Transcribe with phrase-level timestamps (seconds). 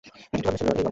[0.03, 0.87] একটা বদমাইশ ছিল এই লোক!